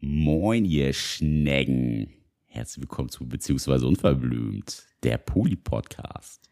[0.00, 2.10] Moin, ihr Schnecken.
[2.46, 6.48] Herzlich willkommen zu Beziehungsweise Unverblümt, der Poli-Podcast.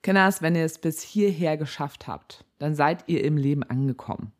[0.00, 4.32] Kenners, wenn ihr es bis hierher geschafft habt, dann seid ihr im Leben angekommen.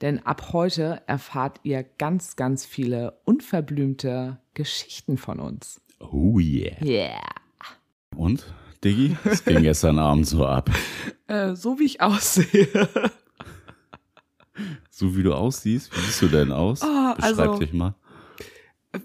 [0.00, 5.80] Denn ab heute erfahrt ihr ganz, ganz viele unverblümte Geschichten von uns.
[5.98, 6.80] Oh yeah.
[6.84, 7.18] Yeah.
[8.14, 8.46] Und,
[8.84, 10.70] Diggi, es ging gestern Abend so ab.
[11.26, 12.68] Äh, so wie ich aussehe.
[14.90, 16.82] So wie du aussiehst, wie siehst du denn aus?
[16.82, 17.94] Ah, Beschreib also- dich mal.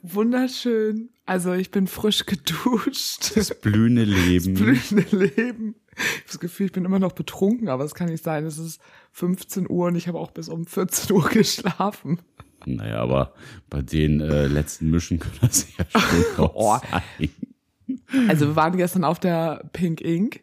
[0.01, 1.09] Wunderschön.
[1.25, 3.35] Also ich bin frisch geduscht.
[3.35, 4.53] Das blühende Leben.
[4.55, 5.75] blühende Leben.
[5.95, 8.45] Ich habe das Gefühl, ich bin immer noch betrunken, aber es kann nicht sein.
[8.45, 12.19] Es ist 15 Uhr und ich habe auch bis um 14 Uhr geschlafen.
[12.65, 13.33] Naja, aber
[13.69, 16.43] bei den äh, letzten Mischen kann das ja schon Oh.
[16.45, 17.29] raus sein.
[18.27, 20.41] Also wir waren gestern auf der Pink Ink.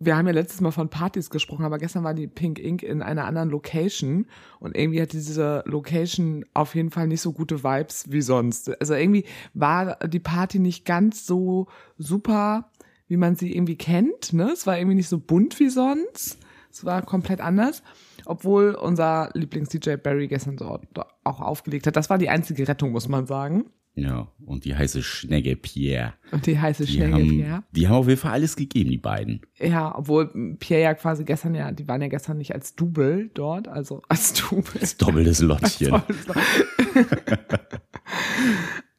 [0.00, 3.02] Wir haben ja letztes Mal von Partys gesprochen, aber gestern war die Pink Ink in
[3.02, 4.26] einer anderen Location
[4.60, 8.80] und irgendwie hat diese Location auf jeden Fall nicht so gute Vibes wie sonst.
[8.80, 12.70] Also irgendwie war die Party nicht ganz so super,
[13.08, 14.32] wie man sie irgendwie kennt.
[14.32, 14.50] Ne?
[14.52, 16.38] Es war irgendwie nicht so bunt wie sonst.
[16.70, 17.82] Es war komplett anders,
[18.24, 20.84] obwohl unser Lieblings-DJ Barry gestern dort
[21.24, 21.96] auch aufgelegt hat.
[21.96, 23.64] Das war die einzige Rettung, muss man sagen.
[24.00, 26.14] Ja, und die heiße Schnecke Pierre.
[26.30, 27.64] Und die heiße Die Schnecke haben, Pierre.
[27.72, 29.40] die haben auf jeden Fall alles gegeben, die beiden.
[29.58, 33.66] Ja, obwohl Pierre ja quasi gestern ja, die waren ja gestern nicht als Double dort,
[33.66, 34.62] also als Double.
[34.78, 36.00] Das doppeltes Lottchen.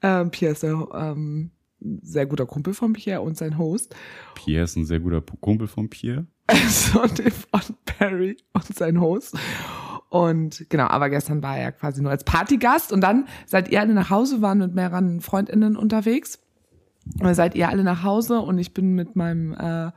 [0.02, 1.52] ähm, Pierre ist der ähm,
[2.02, 3.96] sehr guter Kumpel von Pierre und sein Host.
[4.36, 6.26] Pierre ist ein sehr guter Kumpel von Pierre.
[6.52, 9.38] Also von Barry und sein Host.
[10.10, 13.80] Und genau, aber gestern war er ja quasi nur als Partygast und dann seid ihr
[13.80, 16.40] alle nach Hause, waren mit mehreren FreundInnen unterwegs.
[17.20, 19.92] Und seid ihr alle nach Hause und ich bin mit meinem äh,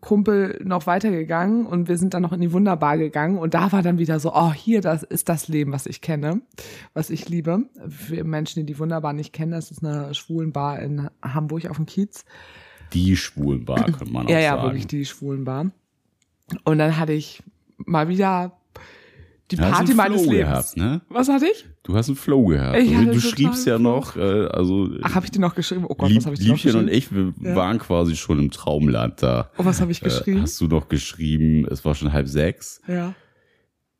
[0.00, 3.82] Kumpel noch weitergegangen und wir sind dann noch in die Wunderbar gegangen und da war
[3.82, 6.40] dann wieder so, oh, hier, das ist das Leben, was ich kenne,
[6.94, 7.64] was ich liebe.
[7.88, 11.76] Für Menschen, die die Wunderbar nicht kennen, das ist eine schwulen Bar in Hamburg auf
[11.76, 12.24] dem Kiez.
[12.92, 14.62] Die Schwulenbar, könnte man auch Ja, ja, sagen.
[14.68, 15.72] wirklich die schwulen Bar.
[16.64, 17.42] Und dann hatte ich
[17.78, 18.52] mal wieder
[19.50, 20.48] die Du hast Party einen meines Flow Lebens.
[20.48, 21.00] gehabt, ne?
[21.08, 21.66] Was hatte ich?
[21.84, 22.78] Du hast einen Flow gehabt.
[22.78, 25.84] Ich du hatte du schriebst ja noch, äh, also Ach, habe ich die noch geschrieben?
[25.88, 27.32] Oh Gott, Lieb, was habe ich noch Liebchen und geschrieben?
[27.32, 27.56] ich, wir Ja.
[27.56, 29.50] waren quasi schon im Traumland da.
[29.58, 30.42] Oh, was habe ich Äh, geschrieben?
[30.42, 33.14] hast du noch geschrieben, es war schon halb sechs, ja.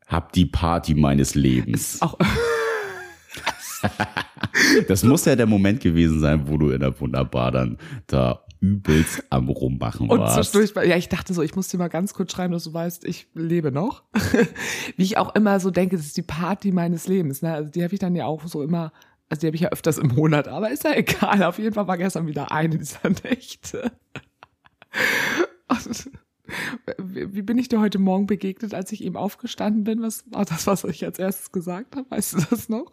[0.07, 1.95] hab die Party meines Lebens.
[1.95, 2.19] Ist auch,
[4.89, 9.23] Das muss ja der Moment gewesen sein, wo du in der Wunderbar dann da übelst
[9.31, 10.53] am Rummachen und warst.
[10.53, 13.05] zwischendurch, ja, ich dachte so, ich muss dir mal ganz kurz schreiben, dass du weißt,
[13.05, 14.03] ich lebe noch.
[14.97, 17.43] Wie ich auch immer so denke, das ist die Party meines Lebens.
[17.43, 17.53] Ne?
[17.53, 18.93] Also die habe ich dann ja auch so immer,
[19.29, 21.43] also die habe ich ja öfters im Monat, aber ist ja egal.
[21.43, 23.93] Auf jeden Fall war gestern wieder eine dieser Nächte.
[25.69, 26.11] Und
[26.99, 30.03] Wie wie bin ich dir heute Morgen begegnet, als ich eben aufgestanden bin?
[30.03, 32.11] Was war das, was ich als erstes gesagt habe?
[32.11, 32.93] Weißt du das noch?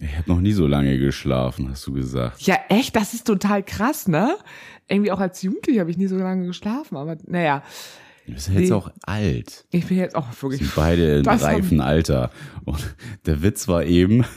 [0.00, 2.42] Ich habe noch nie so lange geschlafen, hast du gesagt.
[2.42, 4.36] Ja, echt, das ist total krass, ne?
[4.88, 7.62] Irgendwie auch als Jugendliche habe ich nie so lange geschlafen, aber naja,
[8.26, 8.72] Du bist ja jetzt Nee.
[8.74, 9.64] auch alt.
[9.72, 10.60] ich bin jetzt auch wirklich.
[10.60, 12.30] sind beide im haben- reifen Alter.
[12.64, 12.94] Und
[13.26, 14.24] der Witz war eben,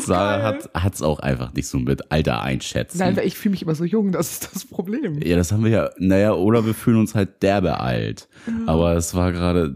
[0.00, 2.98] Sarah hat hat's auch einfach nicht so mit Alter einschätzen.
[2.98, 5.20] Nein, weil ich fühle mich immer so jung, das ist das Problem.
[5.22, 8.28] ja, das haben wir ja, naja, oder wir fühlen uns halt derbe alt.
[8.66, 9.74] Aber es war gerade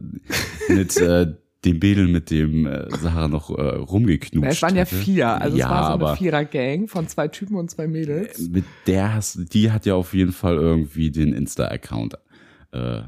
[0.68, 1.34] mit äh,
[1.64, 5.66] dem Mädel, mit dem äh, Sarah noch äh, rumgeknutscht es waren ja vier, also ja,
[5.66, 8.48] es war so eine Vierer-Gang von zwei Typen und zwei Mädels.
[8.48, 12.18] mit der hast, die hat ja auf jeden Fall irgendwie den Insta-Account
[12.72, 13.02] äh,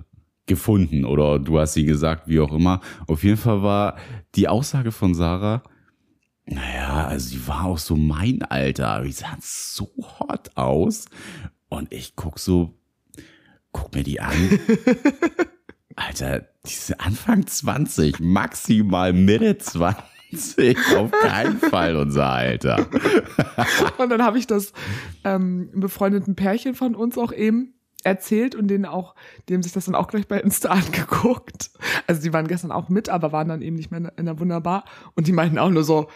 [0.46, 2.80] gefunden oder du hast sie gesagt, wie auch immer.
[3.06, 3.96] Auf jeden Fall war
[4.34, 5.62] die Aussage von Sarah,
[6.46, 11.06] naja, also sie war auch so mein Alter, aber die sah so hot aus.
[11.68, 12.74] Und ich guck so,
[13.72, 14.34] guck mir die an.
[15.96, 22.86] Alter, diese Anfang 20, maximal Mitte 20, auf keinen Fall unser Alter.
[23.98, 24.72] Und dann habe ich das
[25.24, 27.74] ähm, befreundeten Pärchen von uns auch eben
[28.04, 29.14] erzählt und denen auch,
[29.48, 31.70] dem sich das dann auch gleich bei Insta angeguckt.
[32.06, 34.84] Also die waren gestern auch mit, aber waren dann eben nicht mehr in der Wunderbar.
[35.14, 36.08] Und die meinten auch nur so,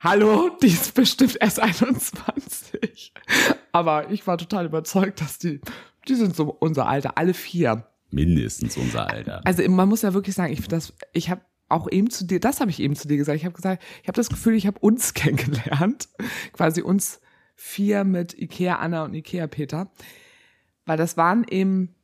[0.00, 3.12] hallo, die ist bestimmt erst 21.
[3.72, 5.60] Aber ich war total überzeugt, dass die,
[6.08, 7.86] die sind so unser Alter, alle vier.
[8.14, 9.40] Mindestens unser Alter.
[9.44, 10.60] Also man muss ja wirklich sagen, ich
[11.12, 13.36] ich habe auch eben zu dir, das habe ich eben zu dir gesagt.
[13.36, 16.08] Ich habe gesagt, ich habe das Gefühl, ich habe uns kennengelernt,
[16.52, 17.20] quasi uns
[17.54, 19.90] vier mit Ikea Anna und Ikea Peter,
[20.86, 21.94] weil das waren eben,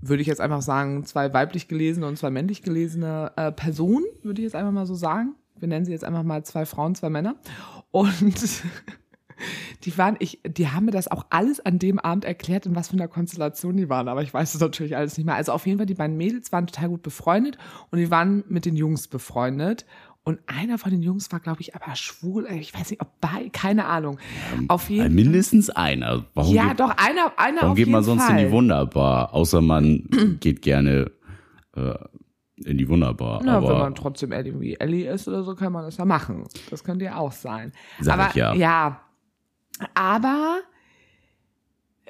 [0.00, 4.40] würde ich jetzt einfach sagen, zwei weiblich gelesene und zwei männlich gelesene äh, Personen, würde
[4.40, 5.34] ich jetzt einfach mal so sagen.
[5.58, 7.36] Wir nennen sie jetzt einfach mal zwei Frauen, zwei Männer.
[7.90, 8.34] Und
[9.84, 12.88] Die waren, ich, die haben mir das auch alles an dem Abend erklärt, in was
[12.88, 15.34] für einer Konstellation die waren, aber ich weiß es natürlich alles nicht mehr.
[15.34, 17.58] Also auf jeden Fall, die beiden Mädels waren total gut befreundet
[17.90, 19.86] und die waren mit den Jungs befreundet.
[20.24, 22.48] Und einer von den Jungs war, glaube ich, aber schwul.
[22.50, 24.18] Ich weiß nicht, ob bei, keine Ahnung.
[24.66, 26.24] Auf jeden Mindestens einer.
[26.34, 28.40] Warum Ja, geht, doch, einer, einer warum geht man sonst Fall.
[28.40, 29.32] in die Wunderbar?
[29.32, 30.08] Außer man
[30.40, 31.12] geht gerne
[31.76, 31.94] äh,
[32.64, 33.40] in die Wunderbar.
[33.44, 36.42] Na, aber wenn man trotzdem irgendwie Ellie ist oder so, kann man das ja machen.
[36.70, 37.72] Das könnte ja auch sein.
[38.00, 38.54] Sag aber ich ja.
[38.54, 39.00] ja.
[39.94, 40.60] Aber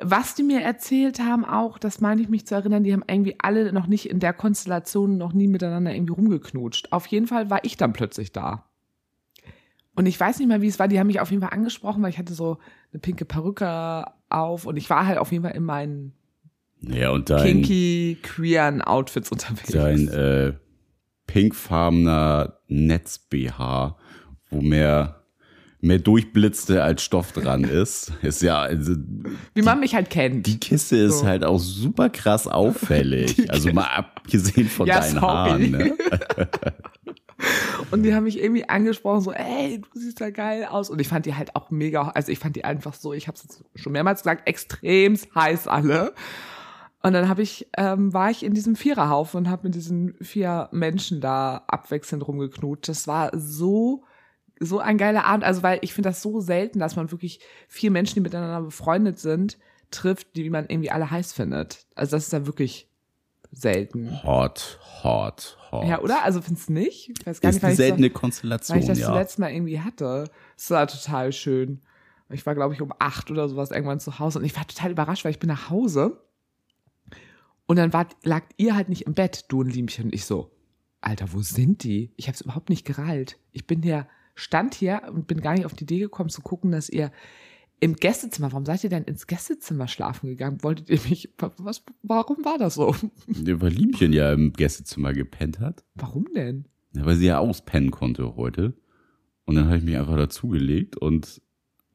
[0.01, 3.37] was die mir erzählt haben, auch, das meine ich mich zu erinnern, die haben irgendwie
[3.39, 6.93] alle noch nicht in der Konstellation noch nie miteinander irgendwie rumgeknutscht.
[6.93, 8.67] Auf jeden Fall war ich dann plötzlich da.
[9.95, 10.89] Und ich weiß nicht mehr, wie es war.
[10.89, 12.59] Die haben mich auf jeden Fall angesprochen, weil ich hatte so
[12.93, 16.13] eine pinke Perücke auf und ich war halt auf jeden Fall in meinen
[16.83, 19.73] ja, und dein, kinky, queeren Outfits unterwegs.
[19.73, 20.53] dein äh,
[21.27, 23.97] pinkfarbener Netz-BH,
[24.51, 25.23] wo mehr,
[25.81, 28.13] mehr durchblitzte als Stoff dran ist.
[28.23, 28.95] Ist ja, also,
[29.55, 30.47] wie man mich halt kennt.
[30.47, 31.27] die Kiste ist So.
[31.27, 33.51] halt auch super krass auffällig.
[33.51, 35.23] also mal abgesehen von Ja, deinen sorry.
[35.27, 35.71] Haaren.
[35.71, 35.97] Ne?
[37.91, 40.89] Und die haben mich irgendwie angesprochen, so, ey, du siehst da geil aus.
[40.89, 43.37] Und ich fand die halt auch mega, also ich fand die einfach so, ich habe
[43.37, 46.15] es schon mehrmals gesagt, extrem heiß alle.
[47.03, 50.69] Und dann habe ich, ähm, war ich in diesem Viererhaufen und habe mit diesen vier
[50.73, 52.89] Menschen da abwechselnd rumgeknutscht.
[52.89, 54.03] Das war so,
[54.61, 55.45] so ein geiler Abend.
[55.45, 59.19] Also, weil ich finde das so selten, dass man wirklich vier Menschen, die miteinander befreundet
[59.19, 59.59] sind,
[59.91, 61.87] trifft, die man irgendwie alle heiß findet.
[61.95, 62.89] Also, das ist ja wirklich
[63.53, 64.23] selten.
[64.25, 65.87] Hot, hot, hot.
[65.89, 66.23] Ja, oder?
[66.25, 67.11] Also, findest du nicht?
[67.19, 69.07] Ich weiß gar Ist nicht, eine ich so- seltene weil Konstellation, ich das ja.
[69.07, 70.31] zuletzt mal irgendwie hatte.
[70.57, 71.81] Es war total schön.
[72.29, 74.91] Ich war, glaube ich, um acht oder sowas irgendwann zu Hause und ich war total
[74.91, 76.21] überrascht, weil ich bin nach Hause
[77.67, 80.07] und dann war, lag ihr halt nicht im Bett, du und Liemchen.
[80.07, 80.51] Und ich so,
[81.01, 82.13] Alter, wo sind die?
[82.17, 83.39] Ich habe es überhaupt nicht gerallt.
[83.53, 86.71] Ich bin hier, stand hier und bin gar nicht auf die Idee gekommen zu gucken,
[86.71, 87.11] dass ihr
[87.81, 90.63] im Gästezimmer, warum seid ihr denn ins Gästezimmer schlafen gegangen?
[90.63, 92.95] Wolltet ihr mich, was, warum war das so?
[93.27, 95.85] Weil Liebchen ja im Gästezimmer gepennt hat.
[95.95, 96.69] Warum denn?
[96.93, 98.75] Ja, weil sie ja auspennen konnte heute.
[99.45, 101.43] Und dann habe ich mich einfach dazugelegt und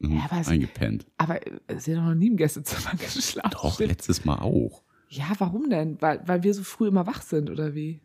[0.01, 1.07] ähm, Ja, aber eingepennt.
[1.17, 3.51] Aber äh, sie hat noch nie im Gästezimmer geschlafen.
[3.51, 4.83] Doch, letztes Mal auch.
[5.09, 6.01] Ja, warum denn?
[6.01, 8.01] Weil, weil wir so früh immer wach sind, oder wie?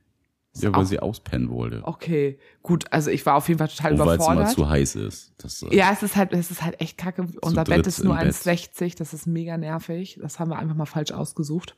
[0.63, 1.83] Ja, weil auch- sie auspennen wollte.
[1.85, 4.51] Okay, gut, also ich war auf jeden Fall total Und weil es überfordert.
[4.51, 5.33] zu heiß ist.
[5.39, 7.27] Das, äh, ja, es ist halt, es ist halt echt kacke.
[7.43, 8.35] Unser Bett ist nur im Bett.
[8.35, 10.19] 1,60, das ist mega nervig.
[10.21, 11.77] Das haben wir einfach mal falsch ausgesucht.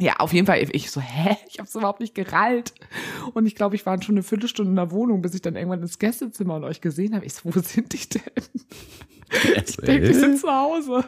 [0.00, 1.36] Ja, auf jeden Fall, ich so, hä?
[1.48, 2.72] Ich hab's überhaupt nicht gerallt.
[3.34, 5.82] Und ich glaube, ich war schon eine Viertelstunde in der Wohnung, bis ich dann irgendwann
[5.82, 7.24] ins Gästezimmer und euch gesehen habe.
[7.26, 8.22] Ich so, wo sind die denn?
[9.66, 11.04] Ich denke, die sind zu Hause.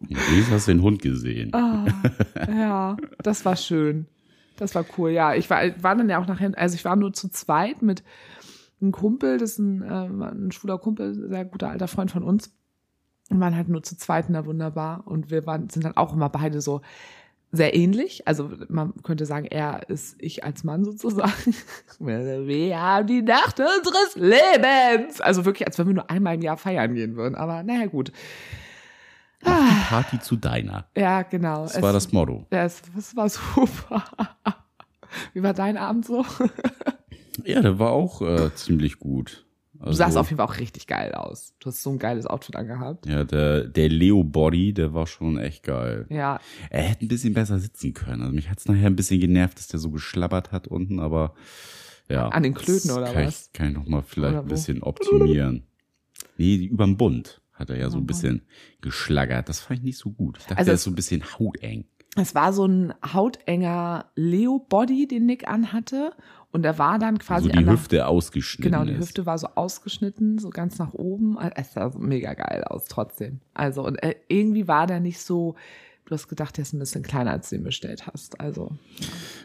[0.00, 1.52] Wie hast du den Hund gesehen?
[1.52, 1.84] Ah,
[2.48, 4.06] ja, das war schön.
[4.58, 5.10] Das war cool.
[5.10, 8.02] Ja, ich war, war dann ja auch nachher, also ich war nur zu zweit mit
[8.80, 12.52] einem Kumpel, das ist ein, äh, ein schwuler Kumpel, sehr guter alter Freund von uns.
[13.30, 15.02] Und waren halt nur zu zweit in der Wunderbar.
[15.06, 16.80] Und wir waren, sind dann auch immer beide so
[17.50, 18.26] sehr ähnlich.
[18.26, 21.54] Also man könnte sagen, er ist ich als Mann sozusagen.
[21.98, 25.20] Wir haben die Nacht unseres Lebens.
[25.20, 27.34] Also wirklich, als wenn wir nur einmal im Jahr feiern gehen würden.
[27.34, 28.12] Aber naja, gut.
[29.42, 30.86] Die Party zu deiner.
[30.96, 31.62] Ja, genau.
[31.64, 32.46] Das war das Motto.
[32.52, 34.04] Ja, es, das war super.
[35.32, 36.24] Wie war dein Abend so?
[37.44, 39.46] Ja, der war auch äh, ziemlich gut.
[39.78, 41.54] Also, Du sahst auf jeden Fall auch richtig geil aus.
[41.60, 43.06] Du hast so ein geiles Outfit angehabt.
[43.06, 46.06] Ja, der, der Leo Body, der war schon echt geil.
[46.10, 48.22] Ja, Er hätte ein bisschen besser sitzen können.
[48.22, 51.34] Also mich hat's nachher ein bisschen genervt, dass der so geschlabbert hat unten, aber
[52.08, 52.28] ja.
[52.28, 53.46] An den Klöten oder kann was?
[53.46, 55.62] Ich, kann ich noch mal vielleicht ein bisschen optimieren.
[56.38, 58.42] Nee, überm Bund hat er ja so ein Überm bisschen
[58.80, 59.48] geschlaggert.
[59.48, 60.38] Das fand ich nicht so gut.
[60.38, 61.84] Ich dachte, Also es- ist so ein bisschen hauteng.
[62.16, 66.12] es war so ein hautenger Leo-Body, den Nick anhatte.
[66.50, 69.00] Und er war dann quasi Also die der- Hüfte ausgeschnitten Genau, die ist.
[69.00, 71.36] Hüfte war so ausgeschnitten, so ganz nach oben.
[71.54, 73.40] Es sah so mega geil aus trotzdem.
[73.52, 75.56] Also, und äh, irgendwie war der nicht so,
[76.06, 78.40] du hast gedacht, der ist ein bisschen kleiner, als du ihn bestellt hast.
[78.40, 78.70] Also,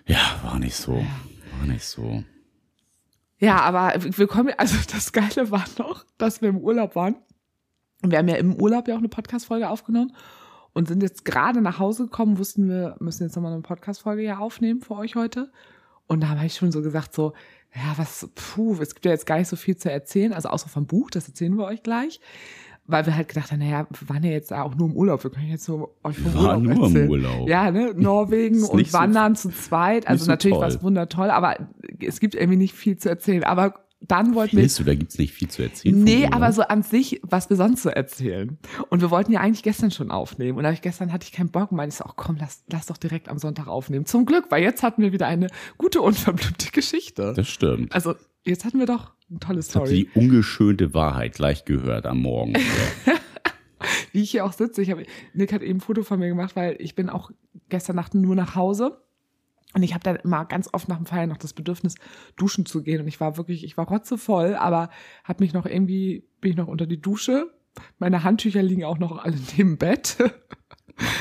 [0.07, 0.93] Ja, war nicht so.
[0.93, 2.23] War nicht so.
[3.37, 7.15] Ja, aber wir kommen, also das Geile war noch, dass wir im Urlaub waren.
[8.03, 10.13] Und wir haben ja im Urlaub ja auch eine Podcast-Folge aufgenommen
[10.73, 14.37] und sind jetzt gerade nach Hause gekommen, wussten wir, müssen jetzt nochmal eine Podcast-Folge ja
[14.39, 15.51] aufnehmen für euch heute.
[16.07, 17.33] Und da habe ich schon so gesagt, so,
[17.73, 20.69] ja, was, puh, es gibt ja jetzt gar nicht so viel zu erzählen, also außer
[20.69, 22.19] vom Buch, das erzählen wir euch gleich.
[22.85, 25.31] Weil wir halt gedacht haben, naja, wir waren ja jetzt auch nur im Urlaub, wir
[25.31, 27.09] können jetzt so euch vom Urlaub nur im erzählen.
[27.09, 27.47] Urlaub.
[27.47, 30.05] Ja, ne, Norwegen und so- Wandern zu zweit.
[30.09, 30.63] Also so natürlich toll.
[30.63, 31.55] war es wundertoll, aber
[32.01, 33.45] es gibt irgendwie nicht viel zu erzählen.
[33.45, 33.75] Aber
[34.07, 36.03] dann wollten wir Findest du, da gibt's nicht viel zu erzählen?
[36.03, 36.35] Nee, Urlaub?
[36.35, 38.57] aber so an sich, was wir sonst so erzählen.
[38.89, 40.57] Und wir wollten ja eigentlich gestern schon aufnehmen.
[40.57, 42.63] Und hab ich gestern hatte ich keinen Bock und meinte ich so, ach komm, lass,
[42.69, 44.05] lass doch direkt am Sonntag aufnehmen.
[44.05, 47.33] Zum Glück, weil jetzt hatten wir wieder eine gute, unverblümte Geschichte.
[47.35, 47.93] Das stimmt.
[47.93, 49.89] Also, jetzt hatten wir doch eine tolle Jetzt Story.
[50.13, 52.55] die ungeschönte Wahrheit gleich gehört am Morgen.
[54.11, 54.81] wie ich hier auch sitze.
[54.81, 57.31] Ich habe, Nick hat eben ein Foto von mir gemacht, weil ich bin auch
[57.69, 58.99] gestern Nacht nur nach Hause.
[59.73, 61.95] Und ich habe dann immer ganz oft nach dem Feiern noch das Bedürfnis,
[62.35, 63.01] duschen zu gehen.
[63.01, 64.89] Und ich war wirklich, ich war rotzevoll, aber
[65.23, 67.51] habe mich noch irgendwie, bin ich noch unter die Dusche.
[67.97, 70.17] Meine Handtücher liegen auch noch alle neben Bett.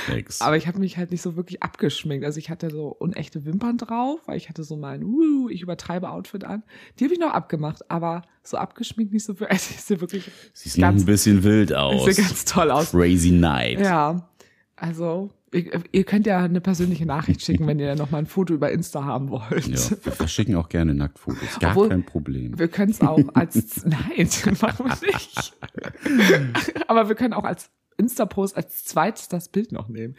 [0.09, 0.40] Nix.
[0.40, 2.25] Aber ich habe mich halt nicht so wirklich abgeschminkt.
[2.25, 6.11] Also ich hatte so unechte Wimpern drauf, weil ich hatte so mein, uh, ich übertreibe
[6.11, 6.62] Outfit an.
[6.99, 9.50] Die habe ich noch abgemacht, aber so abgeschminkt nicht so wirklich.
[9.50, 12.04] Also ich sehe wirklich Siehst noch ein bisschen wild aus.
[12.04, 12.90] sieht ganz toll aus.
[12.90, 13.80] Crazy Night.
[13.80, 14.28] Ja,
[14.76, 18.71] also ihr, könnt ja eine persönliche Nachricht schicken, wenn ihr noch mal ein Foto über
[18.71, 19.66] Insta haben wollt.
[19.66, 21.61] Ja, wir verschicken auch gerne Nacktfotos.
[21.61, 22.59] Gar Obwohl, kein Problem.
[22.59, 24.28] Wir können es auch als, nein,
[24.61, 25.52] machen wir nicht.
[26.88, 30.16] Aber wir können auch als Insta-Post als zweites das Bild noch nehmen.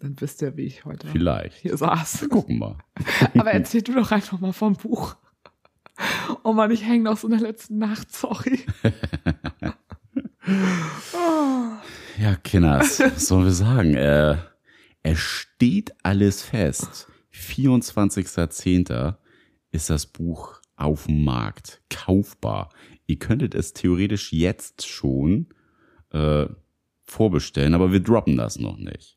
[0.00, 1.58] Dann wisst ihr, wie ich heute Vielleicht.
[1.58, 2.26] hier saß.
[2.28, 2.78] Gucken wir.
[3.38, 5.16] Aber erzähl du doch einfach mal vom Buch.
[6.42, 8.60] Oh Mann, ich hänge noch so in der letzten Nacht, sorry.
[12.18, 13.94] Ja, Kinders, was sollen wir sagen?
[13.94, 14.36] Äh,
[15.08, 17.06] es steht alles fest.
[17.32, 19.14] 24.10.
[19.70, 22.70] ist das Buch auf dem Markt, kaufbar.
[23.06, 25.46] Ihr könntet es theoretisch jetzt schon
[26.10, 26.46] äh,
[27.04, 29.16] vorbestellen, aber wir droppen das noch nicht.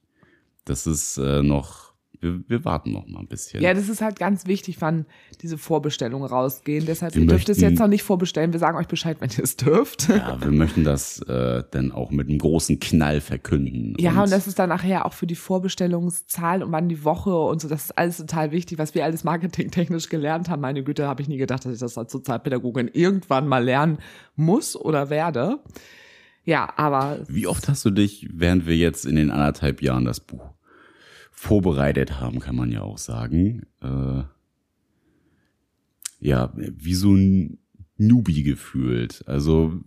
[0.63, 1.88] Das ist äh, noch,
[2.21, 3.61] wir, wir warten noch mal ein bisschen.
[3.61, 5.05] Ja, das ist halt ganz wichtig, wann
[5.41, 6.85] diese Vorbestellungen rausgehen.
[6.85, 8.51] Deshalb, Wir ihr dürft es jetzt noch nicht vorbestellen.
[8.51, 10.09] Wir sagen euch Bescheid, wenn ihr es dürft.
[10.09, 13.95] Ja, wir möchten das äh, dann auch mit einem großen Knall verkünden.
[13.99, 17.61] Ja, und das ist dann nachher auch für die Vorbestellungszahl und wann die Woche und
[17.61, 17.69] so.
[17.69, 20.61] Das ist alles total wichtig, was wir alles marketingtechnisch gelernt haben.
[20.61, 23.99] Meine Güte, habe ich nie gedacht, dass ich das als Sozialpädagogin irgendwann mal lernen
[24.35, 25.59] muss oder werde.
[26.43, 30.19] Ja, aber Wie oft hast du dich, während wir jetzt in den anderthalb Jahren das
[30.19, 30.53] Buch
[31.39, 34.23] vorbereitet haben, kann man ja auch sagen, äh,
[36.19, 37.59] ja, wie so ein
[37.97, 39.23] Newbie gefühlt.
[39.25, 39.79] Also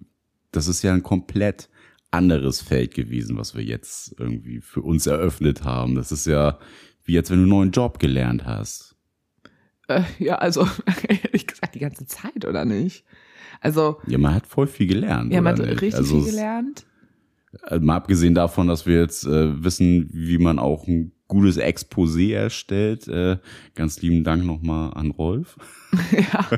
[0.50, 1.68] das ist ja ein komplett
[2.10, 5.94] anderes Feld gewesen, was wir jetzt irgendwie für uns eröffnet haben.
[5.94, 6.58] Das ist ja
[7.04, 8.96] wie jetzt, wenn du einen neuen Job gelernt hast.
[9.88, 10.66] äh, ja, also
[11.08, 13.04] ehrlich gesagt die ganze Zeit, oder nicht?
[13.60, 15.32] Also, Ja, man hat voll viel gelernt.
[15.34, 16.86] ja, man hat richtig Also viel gelernt.
[17.68, 22.32] Äh, Mal abgesehen davon, dass wir jetzt äh, wissen, wie man auch ein gutes Exposé
[22.34, 23.08] erstellt.
[23.08, 23.38] Äh,
[23.74, 25.56] ganz lieben Dank nochmal an Rolf.
[26.12, 26.48] ja,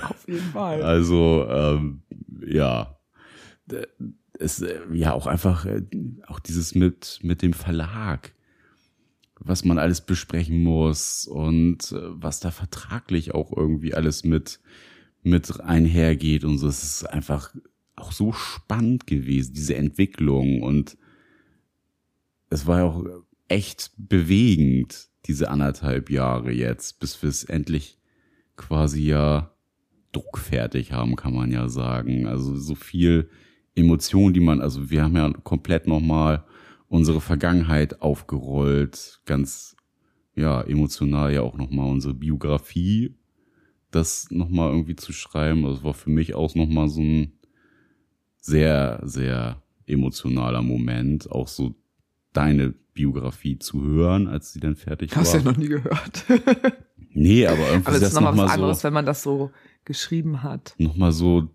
[0.08, 0.82] auf jeden Fall.
[0.82, 2.02] Also, ähm,
[2.46, 2.98] ja.
[3.66, 3.86] D-
[4.38, 5.82] Es, äh, ja, auch einfach, äh,
[6.26, 8.32] auch dieses mit, mit dem Verlag,
[9.38, 14.60] was man alles besprechen muss und äh, was da vertraglich auch irgendwie alles mit,
[15.22, 16.66] mit einhergeht und so.
[16.68, 17.54] Es ist einfach
[17.94, 20.96] auch so spannend gewesen, diese Entwicklung und
[22.50, 23.04] es war ja auch
[23.52, 27.98] echt bewegend, diese anderthalb Jahre jetzt, bis wir es endlich
[28.56, 29.54] quasi ja
[30.12, 32.26] druckfertig haben, kann man ja sagen.
[32.26, 33.28] Also so viel
[33.74, 36.44] Emotion, die man, also wir haben ja komplett nochmal
[36.88, 39.76] unsere Vergangenheit aufgerollt, ganz
[40.34, 43.14] ja emotional ja auch nochmal unsere Biografie,
[43.90, 45.62] das nochmal irgendwie zu schreiben.
[45.64, 47.32] Das war für mich auch nochmal so ein
[48.38, 51.74] sehr, sehr emotionaler Moment, auch so
[52.32, 55.44] deine Biografie zu hören, als sie dann fertig Hast du war.
[55.44, 56.24] ja noch nie gehört.
[57.10, 59.22] nee, aber irgendwie Aber es das ist nochmal noch was anderes, so, wenn man das
[59.22, 59.50] so
[59.84, 60.74] geschrieben hat.
[60.78, 61.48] nochmal so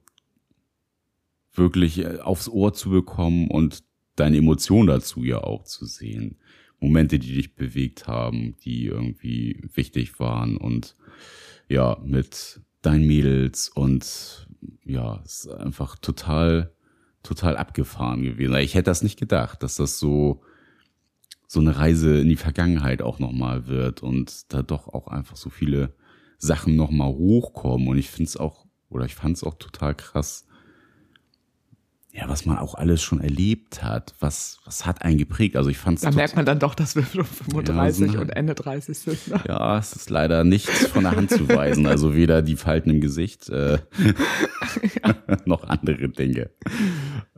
[1.53, 3.83] wirklich äh, aufs Ohr zu bekommen und
[4.15, 6.37] deine Emotionen dazu ja auch zu sehen.
[6.79, 10.95] Momente, die dich bewegt haben, die irgendwie wichtig waren und
[11.69, 14.47] ja, mit deinen Mädels und
[14.85, 16.71] ja, es ist einfach total,
[17.23, 18.55] total abgefahren gewesen.
[18.57, 20.41] Ich hätte das nicht gedacht, dass das so,
[21.47, 25.49] so eine Reise in die Vergangenheit auch nochmal wird und da doch auch einfach so
[25.49, 25.95] viele
[26.37, 30.45] Sachen nochmal hochkommen und ich finde es auch, oder ich fand es auch total krass,
[32.17, 35.55] ja, was man auch alles schon erlebt hat, was, was hat einen geprägt.
[35.55, 38.19] Also ich fand es Da merkt man dann doch, dass wir schon 35 Ja, so
[38.21, 39.27] und Ende 30 sind.
[39.27, 39.39] Ne?
[39.47, 41.85] ja, es ist leider nichts von der Hand zu weisen.
[41.85, 43.77] Also weder die Falten im Gesicht äh,
[45.45, 46.49] noch andere Dinge.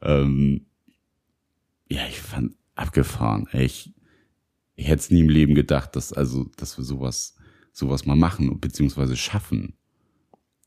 [0.01, 0.65] Ähm,
[1.89, 3.47] ja, ich fand abgefahren.
[3.51, 3.93] Ich,
[4.79, 7.35] ich hätte es nie im Leben gedacht, dass also, dass wir sowas,
[7.73, 9.73] sowas mal machen beziehungsweise schaffen.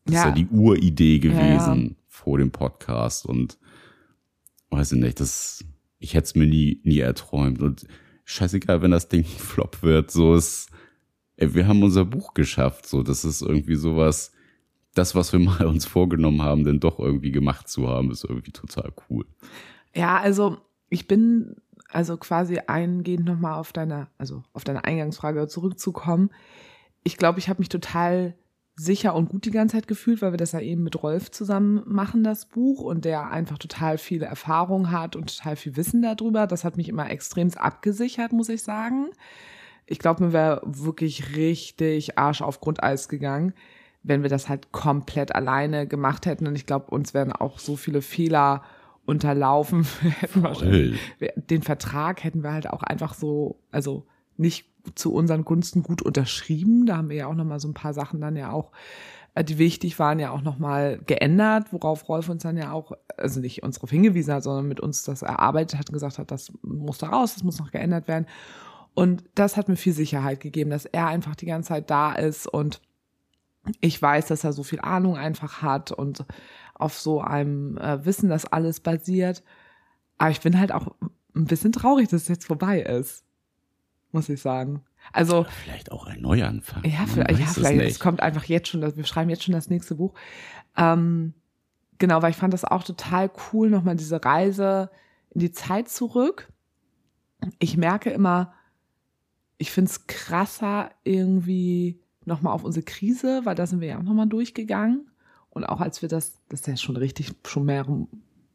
[0.05, 0.29] Das ist Ja.
[0.29, 1.39] ja die Uridee gewesen
[1.83, 1.91] Ja, ja.
[2.09, 3.59] vor dem Podcast und
[4.71, 5.65] weiß ich nicht, das,
[5.99, 7.87] ich hätte es mir nie, nie erträumt und
[8.25, 10.69] scheißegal, wenn das Ding flop wird, so ist,
[11.37, 14.33] ey, wir haben unser Buch geschafft, so, das ist irgendwie sowas,
[14.95, 18.53] das, was wir mal uns vorgenommen haben, denn doch irgendwie gemacht zu haben, ist irgendwie
[18.53, 19.25] total cool.
[19.95, 20.59] Ja, also
[20.91, 21.57] ich bin
[21.93, 26.31] also quasi eingehend nochmal auf deine, also auf deine Eingangsfrage zurückzukommen.
[27.05, 28.35] Ich glaube, ich habe mich total
[28.75, 31.83] sicher und gut die ganze Zeit gefühlt, weil wir das ja eben mit Rolf zusammen
[31.87, 36.47] machen, das Buch, und der einfach total viele Erfahrung hat und total viel Wissen darüber.
[36.47, 39.11] Das hat mich immer extrem abgesichert, muss ich sagen.
[39.87, 43.53] Ich glaube, mir wäre wirklich richtig Arsch auf Grundeis gegangen,
[44.03, 46.47] wenn wir das halt komplett alleine gemacht hätten.
[46.47, 48.63] Und ich glaube, uns wären auch so viele Fehler
[49.05, 49.87] unterlaufen.
[51.37, 54.07] Den Vertrag hätten wir halt auch einfach so, also
[54.37, 56.87] nicht zu unseren Gunsten gut unterschrieben.
[56.87, 58.73] Da haben wir ja auch noch mal so ein paar Sachen dann ja auch,
[59.35, 62.93] äh, die wichtig waren, ja auch noch mal geändert, worauf Rolf uns dann ja auch,
[63.17, 66.31] also nicht uns darauf hingewiesen hat, sondern mit uns das erarbeitet hat und gesagt hat,
[66.31, 68.27] das muss da raus, das muss noch geändert werden.
[68.95, 72.47] Und das hat mir viel Sicherheit gegeben, dass er einfach die ganze Zeit da ist
[72.47, 72.81] und
[73.81, 76.25] ich weiß, dass er so viel Ahnung einfach hat und
[76.75, 79.43] auf so einem äh, Wissen, dass alles basiert.
[80.19, 80.95] Aber ich bin halt auch
[81.35, 83.25] ein bisschen traurig, dass es jetzt vorbei ist
[84.13, 84.83] muss ich sagen.
[85.13, 86.85] Also vielleicht auch ein Neuanfang.
[86.85, 89.97] Ja, vielleicht, ja, vielleicht es kommt einfach jetzt schon, wir schreiben jetzt schon das nächste
[89.97, 90.15] Buch.
[90.77, 91.35] Ähm,
[91.99, 94.91] genau, weil ich fand das auch total cool, nochmal diese Reise
[95.31, 96.53] in die Zeit zurück.
[97.59, 98.53] Ich merke immer,
[99.59, 104.05] ich finde es krasser irgendwie nochmal auf unsere Krise, weil da sind wir ja auch
[104.05, 105.11] nochmal durchgegangen.
[105.53, 108.07] Und auch als wir das, das ist ja schon richtig, schon mehrere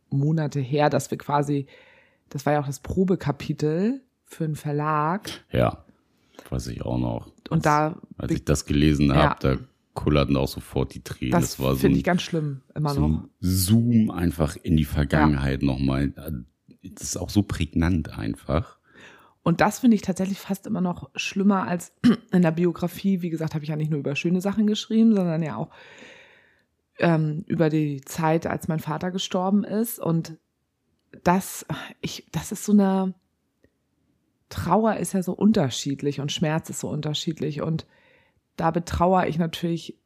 [0.09, 1.67] Monate her, dass wir quasi,
[2.29, 5.29] das war ja auch das Probekapitel, für einen Verlag.
[5.51, 5.85] Ja,
[6.49, 7.31] weiß ich auch noch.
[7.49, 7.99] Und da.
[8.17, 9.55] Als ich das gelesen habe, ja.
[9.55, 9.61] da
[9.93, 11.31] kullerten auch sofort die Tränen.
[11.31, 13.23] Das, das war so finde ich ganz schlimm, immer so noch.
[13.39, 15.67] Zoom einfach in die Vergangenheit ja.
[15.67, 16.13] nochmal.
[16.83, 18.77] Das ist auch so prägnant einfach.
[19.41, 21.93] Und das finde ich tatsächlich fast immer noch schlimmer als
[22.31, 23.21] in der Biografie.
[23.21, 25.69] Wie gesagt, habe ich ja nicht nur über schöne Sachen geschrieben, sondern ja auch
[26.99, 29.99] ähm, über die Zeit, als mein Vater gestorben ist.
[29.99, 30.37] Und
[31.23, 31.65] das,
[32.01, 33.13] ich, das ist so eine,
[34.49, 37.61] Trauer ist ja so unterschiedlich und Schmerz ist so unterschiedlich.
[37.61, 37.85] Und
[38.55, 39.97] da betrauere ich natürlich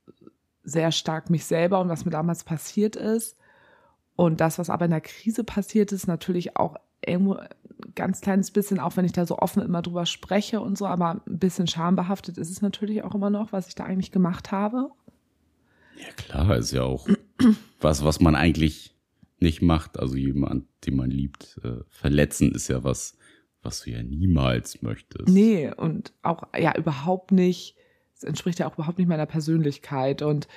[0.63, 3.38] sehr stark mich selber und was mir damals passiert ist.
[4.15, 7.38] Und das, was aber in der Krise passiert ist, natürlich auch irgendwo
[7.95, 11.21] ganz kleines bisschen, auch wenn ich da so offen immer drüber spreche und so, aber
[11.27, 14.91] ein bisschen schambehaftet ist es natürlich auch immer noch, was ich da eigentlich gemacht habe.
[16.02, 17.08] Ja, klar, ist ja auch
[17.80, 18.94] was, was man eigentlich
[19.40, 20.00] nicht macht.
[20.00, 23.18] Also jemand, den man liebt, äh, verletzen ist ja was,
[23.62, 25.30] was du ja niemals möchtest.
[25.30, 27.76] Nee, und auch ja überhaupt nicht,
[28.16, 30.48] es entspricht ja auch überhaupt nicht meiner Persönlichkeit und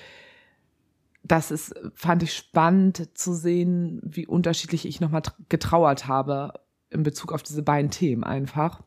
[1.26, 6.52] das ist, fand ich spannend zu sehen, wie unterschiedlich ich nochmal getrauert habe
[6.90, 8.82] in Bezug auf diese beiden Themen einfach.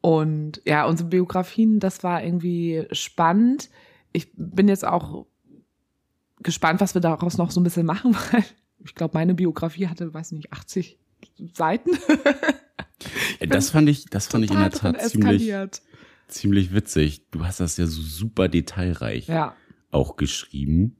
[0.00, 3.68] Und ja, unsere Biografien, das war irgendwie spannend.
[4.12, 5.26] Ich bin jetzt auch
[6.42, 8.44] gespannt, was wir daraus noch so ein bisschen machen, weil
[8.84, 10.98] ich glaube, meine Biografie hatte, weiß nicht, 80
[11.52, 11.90] Seiten.
[13.48, 15.52] das fand ich, das fand ich in der Tat ziemlich,
[16.28, 17.28] ziemlich witzig.
[17.30, 19.54] Du hast das ja so super detailreich ja.
[19.90, 20.96] auch geschrieben.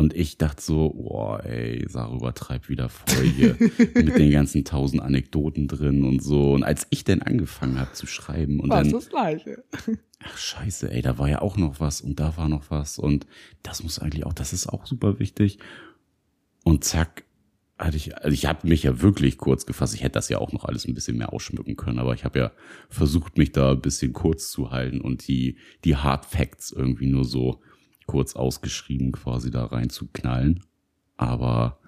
[0.00, 3.54] Und ich dachte so, boah, ey, Sarah übertreibt wieder voll hier
[3.94, 6.54] mit den ganzen tausend Anekdoten drin und so.
[6.54, 8.92] Und als ich dann angefangen habe zu schreiben und War's dann.
[8.92, 9.62] das Gleiche.
[10.24, 13.26] Ach, scheiße, ey, da war ja auch noch was und da war noch was und
[13.62, 15.58] das muss eigentlich auch, das ist auch super wichtig.
[16.64, 17.24] Und zack,
[17.78, 19.94] hatte ich, also ich habe mich ja wirklich kurz gefasst.
[19.94, 22.38] Ich hätte das ja auch noch alles ein bisschen mehr ausschmücken können, aber ich habe
[22.38, 22.52] ja
[22.88, 27.26] versucht, mich da ein bisschen kurz zu halten und die, die Hard Facts irgendwie nur
[27.26, 27.60] so
[28.10, 30.64] kurz ausgeschrieben quasi da reinzuknallen.
[31.16, 31.78] Aber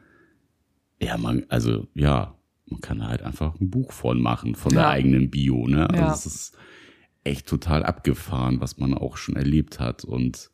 [1.01, 4.83] ja, man, also ja, man kann halt einfach ein Buch von machen, von ja.
[4.83, 5.91] der eigenen Bio, ne?
[5.91, 6.13] Also ja.
[6.13, 6.57] es ist
[7.25, 10.51] echt total abgefahren, was man auch schon erlebt hat und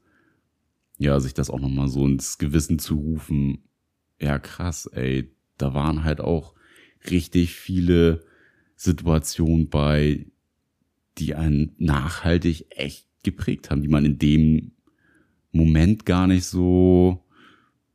[0.97, 3.59] ja, sich das auch nochmal so ins Gewissen zu rufen,
[4.21, 6.55] ja krass, ey, da waren halt auch
[7.11, 8.25] richtig viele
[8.75, 10.27] Situationen bei,
[11.19, 14.73] die einen nachhaltig echt geprägt haben, die man in dem
[15.59, 17.23] Moment gar nicht so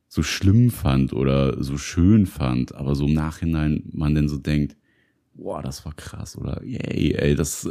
[0.06, 4.76] so schlimm fand oder so schön fand, aber so im Nachhinein man denn so denkt,
[5.34, 7.68] boah, das war krass oder yay, ey, das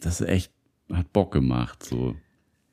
[0.00, 0.52] das echt
[0.92, 2.16] hat Bock gemacht so.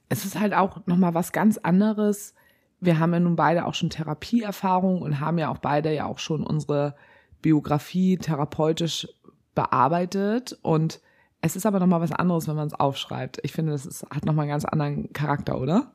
[0.09, 2.33] Es ist halt auch noch mal was ganz anderes,
[2.79, 6.19] wir haben ja nun beide auch schon Therapieerfahrung und haben ja auch beide ja auch
[6.19, 6.95] schon unsere
[7.41, 9.07] Biografie therapeutisch
[9.53, 10.99] bearbeitet und
[11.41, 13.39] es ist aber nochmal was anderes, wenn man es aufschreibt.
[13.43, 15.91] Ich finde, das ist, hat nochmal einen ganz anderen Charakter, oder?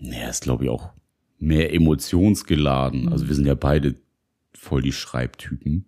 [0.00, 0.90] Ja, ist glaube ich auch
[1.38, 3.06] mehr emotionsgeladen.
[3.06, 3.12] Mhm.
[3.12, 3.94] Also wir sind ja beide
[4.54, 5.84] voll die Schreibtypen.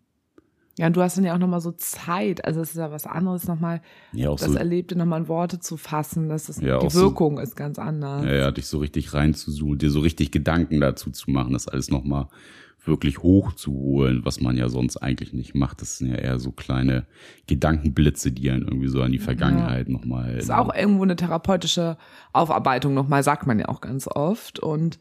[0.78, 2.44] Ja, und du hast dann ja auch nochmal so Zeit.
[2.44, 5.76] Also es ist ja was anderes nochmal, ja, das so, Erlebte nochmal in Worte zu
[5.76, 6.28] fassen.
[6.28, 8.24] Das ist, ja, die Wirkung so, ist ganz anders.
[8.24, 11.90] Ja, ja, dich so richtig reinzuzoomen, dir so richtig Gedanken dazu zu machen, das alles
[11.90, 12.28] nochmal
[12.84, 15.80] wirklich hochzuholen, was man ja sonst eigentlich nicht macht.
[15.80, 17.06] Das sind ja eher so kleine
[17.46, 19.92] Gedankenblitze, die einen irgendwie so an die Vergangenheit ja.
[19.92, 20.34] nochmal.
[20.34, 21.96] Das ist auch irgendwo eine therapeutische
[22.32, 24.58] Aufarbeitung nochmal, sagt man ja auch ganz oft.
[24.58, 24.98] Und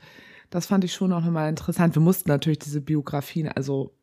[0.49, 1.95] das fand ich schon auch nochmal interessant.
[1.95, 3.93] Wir mussten natürlich diese Biografien, also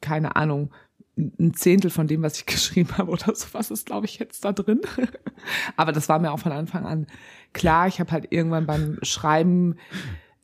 [0.00, 0.70] keine Ahnung,
[1.16, 4.52] ein Zehntel von dem, was ich geschrieben habe oder sowas ist, glaube ich, jetzt da
[4.52, 4.80] drin.
[5.76, 7.06] Aber das war mir auch von Anfang an
[7.52, 7.86] klar.
[7.86, 9.76] Ich habe halt irgendwann beim Schreiben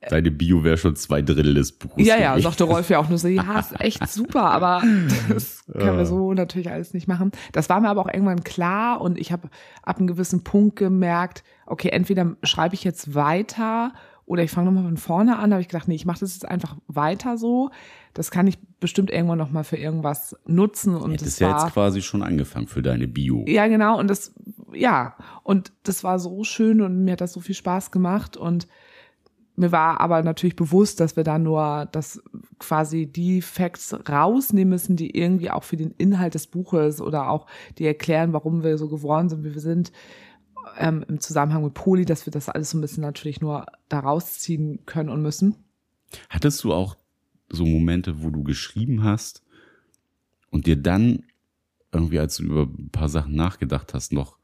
[0.07, 2.07] Deine Bio wäre schon zwei Drittel des Buches.
[2.07, 4.81] Ja, ja, sagte Rolf ja auch nur so, ja, ist echt super, aber
[5.27, 7.31] das können wir so natürlich alles nicht machen.
[7.51, 9.49] Das war mir aber auch irgendwann klar und ich habe
[9.83, 13.91] ab einem gewissen Punkt gemerkt, okay, entweder schreibe ich jetzt weiter
[14.25, 15.49] oder ich fange nochmal von vorne an.
[15.49, 17.71] Da habe ich gedacht, nee, ich mache das jetzt einfach weiter so.
[18.13, 20.95] Das kann ich bestimmt irgendwann nochmal für irgendwas nutzen.
[20.95, 23.43] Und Hättest das ja war, jetzt quasi schon angefangen für deine Bio.
[23.47, 23.99] Ja, genau.
[23.99, 24.33] Und das,
[24.71, 28.67] ja, und das war so schön und mir hat das so viel Spaß gemacht und
[29.59, 32.21] mir war aber natürlich bewusst, dass wir da nur das
[32.59, 37.45] quasi die Facts rausnehmen müssen, die irgendwie auch für den Inhalt des Buches oder auch
[37.77, 39.91] die erklären, warum wir so geworden sind, wie wir sind,
[40.77, 43.99] ähm, im Zusammenhang mit Poli, dass wir das alles so ein bisschen natürlich nur da
[43.99, 45.55] rausziehen können und müssen.
[46.29, 46.95] Hattest du auch
[47.49, 49.43] so Momente, wo du geschrieben hast
[50.51, 51.23] und dir dann
[51.91, 54.37] irgendwie, als du über ein paar Sachen nachgedacht hast, noch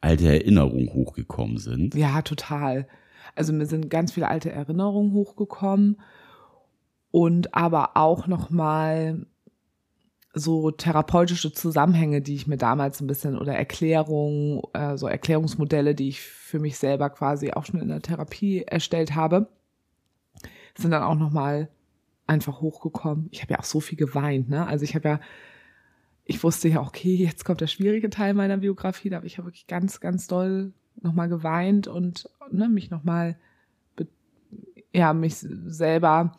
[0.00, 1.94] alte Erinnerungen hochgekommen sind?
[1.94, 2.86] Ja, total.
[3.34, 6.00] Also mir sind ganz viele alte Erinnerungen hochgekommen
[7.10, 9.26] und aber auch noch mal
[10.34, 16.08] so therapeutische Zusammenhänge, die ich mir damals ein bisschen oder Erklärungen, äh, so Erklärungsmodelle, die
[16.08, 19.48] ich für mich selber quasi auch schon in der Therapie erstellt habe,
[20.74, 21.68] sind dann auch noch mal
[22.26, 23.28] einfach hochgekommen.
[23.30, 24.66] Ich habe ja auch so viel geweint, ne?
[24.66, 25.20] Also ich habe ja
[26.24, 29.44] ich wusste ja, okay, jetzt kommt der schwierige Teil meiner Biografie, da habe ich ja
[29.44, 33.36] wirklich ganz, ganz doll nochmal geweint und ne, mich nochmal,
[34.92, 36.32] ja, mich selber,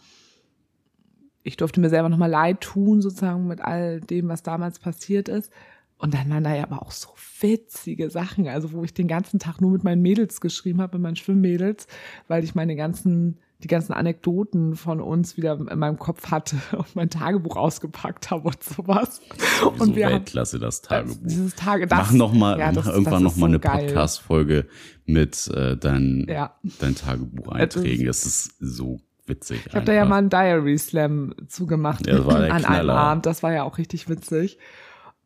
[1.43, 5.51] ich durfte mir selber nochmal leid tun, sozusagen mit all dem, was damals passiert ist.
[5.97, 9.39] Und dann waren da ja aber auch so witzige Sachen, also wo ich den ganzen
[9.39, 11.87] Tag nur mit meinen Mädels geschrieben habe, mit meinen Schwimmmädels,
[12.27, 16.95] weil ich meine ganzen die ganzen Anekdoten von uns wieder in meinem Kopf hatte und
[16.95, 19.21] mein Tagebuch ausgepackt habe und sowas.
[19.59, 21.17] Sowieso und wir Weltklasse, das Tagebuch.
[21.23, 23.59] Dieses Tage, das, mach noch mal, ja, mach das, irgendwann das noch mal so eine
[23.59, 24.67] Podcast-Folge
[25.05, 26.55] mit äh, dein, ja.
[26.79, 28.05] dein Tagebuch-Einträgen.
[28.05, 29.61] Das ist so witzig.
[29.65, 33.25] Ich habe da ja mal einen Diary Slam zugemacht ja, an einem Abend.
[33.25, 34.57] Das war ja auch richtig witzig.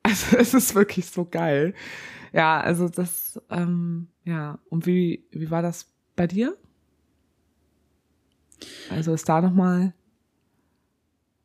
[0.04, 1.74] Also es ist wirklich so geil.
[2.32, 4.58] Ja, also das, ähm, ja.
[4.70, 6.56] Und wie, wie war das bei dir?
[8.90, 9.94] Also ist da nochmal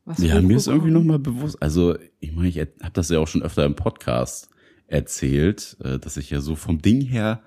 [0.05, 3.29] was Ja, mir ist irgendwie nochmal bewusst, also ich meine, ich habe das ja auch
[3.29, 4.48] schon öfter im Podcast
[4.87, 7.42] erzählt, äh, dass ich ja so vom Ding her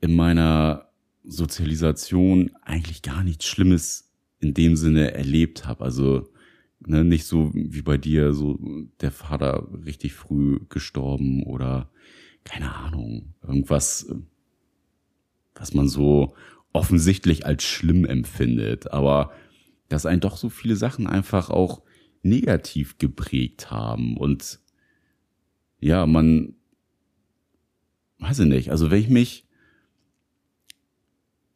[0.00, 0.88] in meiner
[1.24, 5.84] Sozialisation eigentlich gar nichts Schlimmes in dem Sinne erlebt habe.
[5.84, 6.28] Also
[6.80, 8.58] ne, nicht so wie bei dir, so
[9.00, 11.90] der Vater richtig früh gestorben oder
[12.44, 14.06] keine Ahnung, irgendwas,
[15.54, 16.34] was man so
[16.76, 19.32] offensichtlich als schlimm empfindet, aber
[19.88, 21.82] dass einen doch so viele Sachen einfach auch
[22.22, 24.60] negativ geprägt haben und
[25.80, 26.54] ja, man
[28.18, 29.46] weiß ich nicht, also wenn ich mich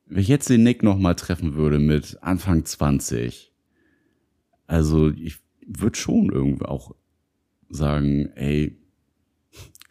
[0.06, 3.52] wenn ich jetzt den Nick nochmal treffen würde mit Anfang 20,
[4.66, 6.96] also ich würde schon irgendwie auch
[7.68, 8.79] sagen, ey,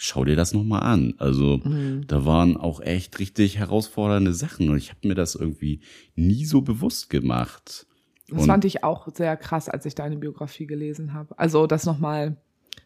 [0.02, 1.14] schau dir das nochmal an.
[1.18, 2.08] Also mhm.
[2.08, 5.82] da waren auch echt richtig herausfordernde Sachen und ich habe mir das irgendwie
[6.16, 7.86] nie so bewusst gemacht.
[8.30, 11.38] Das und fand ich auch sehr krass, als ich deine Biografie gelesen habe.
[11.38, 12.38] Also das nochmal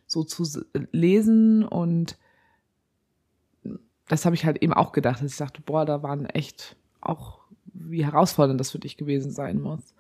[0.08, 2.18] so zu lesen und
[4.08, 7.42] das habe ich halt eben auch gedacht, dass ich dachte, boah, da waren echt auch,
[7.74, 9.94] wie herausfordernd das für dich gewesen sein muss.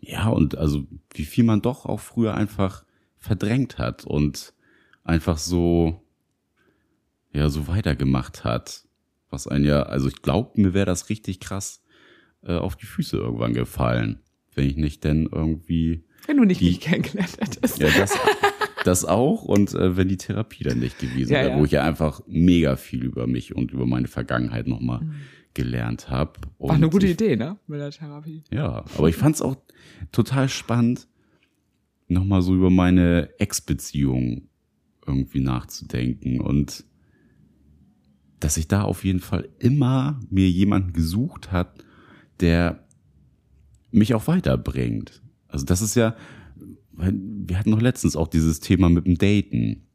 [0.00, 2.84] Ja, und also wie viel man doch auch früher einfach
[3.16, 4.52] verdrängt hat und
[5.06, 6.02] einfach so,
[7.32, 8.84] ja, so weitergemacht hat.
[9.30, 11.82] Was ein ja, also ich glaube, mir wäre das richtig krass
[12.42, 14.20] äh, auf die Füße irgendwann gefallen,
[14.54, 16.04] wenn ich nicht denn irgendwie.
[16.26, 17.78] Wenn du nicht die, mich kennengelernt hättest.
[17.78, 18.16] Ja, das,
[18.84, 21.58] das auch und äh, wenn die Therapie dann nicht gewesen ja, wäre, ja.
[21.58, 25.14] wo ich ja einfach mega viel über mich und über meine Vergangenheit nochmal mhm.
[25.54, 26.32] gelernt habe.
[26.58, 27.58] War eine gute ich, Idee, ne?
[27.66, 28.44] Mit der Therapie.
[28.52, 29.56] Ja, aber ich fand es auch
[30.12, 31.08] total spannend,
[32.08, 34.48] nochmal so über meine Ex-Beziehung
[35.06, 36.84] irgendwie nachzudenken und
[38.40, 41.84] dass sich da auf jeden Fall immer mir jemanden gesucht hat,
[42.40, 42.86] der
[43.90, 45.22] mich auch weiterbringt.
[45.48, 46.16] Also das ist ja,
[46.92, 49.86] wir hatten noch letztens auch dieses Thema mit dem Daten.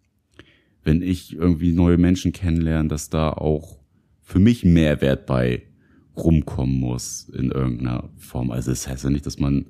[0.84, 3.80] Wenn ich irgendwie neue Menschen kennenlerne, dass da auch
[4.21, 5.63] für mich Mehrwert bei
[6.15, 8.52] rumkommen muss in irgendeiner Form.
[8.52, 9.67] Also es das heißt ja nicht, dass man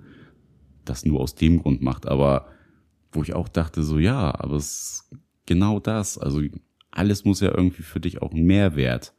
[0.86, 2.08] das nur aus dem Grund macht.
[2.08, 2.48] Aber
[3.12, 5.10] wo ich auch dachte, so ja, aber es
[5.46, 6.18] genau das.
[6.18, 6.42] Also
[6.92, 9.14] alles muss ja irgendwie für dich auch einen Mehrwert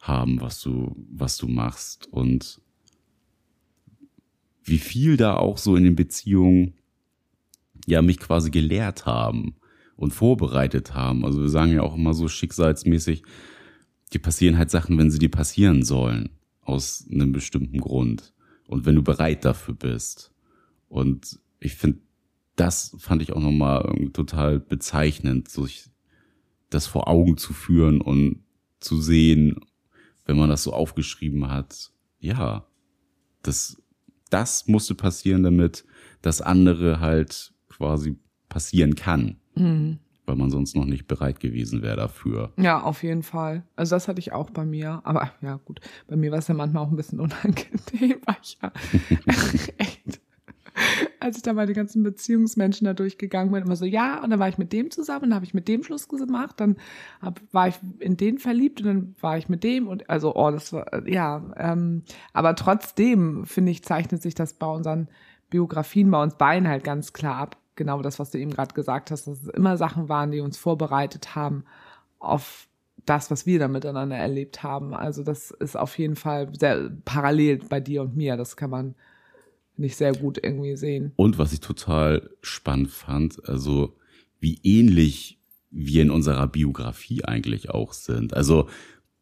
[0.00, 2.06] haben, was du, was du machst.
[2.08, 2.60] Und
[4.62, 6.74] wie viel da auch so in den Beziehungen
[7.86, 9.56] ja mich quasi gelehrt haben
[9.96, 11.24] und vorbereitet haben.
[11.24, 13.22] Also wir sagen ja auch immer so schicksalsmäßig,
[14.12, 16.30] die passieren halt Sachen, wenn sie dir passieren sollen,
[16.62, 18.34] aus einem bestimmten Grund.
[18.66, 20.32] Und wenn du bereit dafür bist.
[20.88, 22.00] Und ich finde,
[22.56, 25.90] das fand ich auch nochmal total bezeichnend, sich
[26.70, 28.42] das vor Augen zu führen und
[28.80, 29.60] zu sehen,
[30.24, 32.66] wenn man das so aufgeschrieben hat, ja,
[33.42, 33.80] das,
[34.30, 35.84] das musste passieren, damit
[36.22, 39.36] das andere halt quasi passieren kann.
[39.54, 39.98] Mhm.
[40.24, 42.52] Weil man sonst noch nicht bereit gewesen wäre dafür.
[42.56, 43.62] Ja, auf jeden Fall.
[43.76, 45.00] Also das hatte ich auch bei mir.
[45.04, 48.58] Aber ja, gut, bei mir war es ja manchmal auch ein bisschen unangenehm, weil ich
[48.60, 48.72] ja
[49.78, 50.20] echt
[51.20, 54.48] als ich da meine ganzen Beziehungsmenschen da durchgegangen bin, immer so, ja, und dann war
[54.48, 56.76] ich mit dem zusammen, dann habe ich mit dem Schluss gemacht, dann
[57.20, 60.50] hab, war ich in den verliebt und dann war ich mit dem und also, oh,
[60.50, 65.08] das war, ja, ähm, aber trotzdem, finde ich, zeichnet sich das bei unseren
[65.50, 69.10] Biografien, bei uns beiden halt ganz klar ab, genau das, was du eben gerade gesagt
[69.10, 71.64] hast, dass es immer Sachen waren, die uns vorbereitet haben
[72.18, 72.68] auf
[73.04, 74.92] das, was wir da miteinander erlebt haben.
[74.92, 78.36] Also das ist auf jeden Fall sehr parallel bei dir und mir.
[78.36, 78.94] Das kann man
[79.78, 81.12] nicht sehr gut irgendwie sehen.
[81.16, 83.96] Und was ich total spannend fand, also
[84.40, 85.38] wie ähnlich
[85.70, 88.34] wir in unserer Biografie eigentlich auch sind.
[88.34, 88.68] Also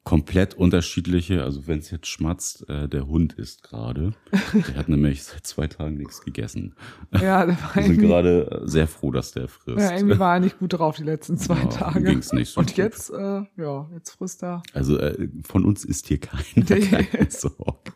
[0.04, 4.12] komplett unterschiedliche, also wenn es jetzt schmatzt, äh, der Hund ist gerade.
[4.68, 6.74] Der hat nämlich seit zwei Tagen nichts gegessen.
[7.10, 9.78] Ja, der war Wir sind gerade sehr froh, dass der frisst.
[9.78, 12.02] Ja, irgendwie war er nicht gut drauf die letzten zwei ja, Tage.
[12.02, 12.76] Ging's nicht so Und gut.
[12.76, 14.62] jetzt, äh, ja, jetzt frisst er.
[14.74, 16.64] Also äh, von uns ist hier keiner.
[16.66, 17.92] Keine Sorge.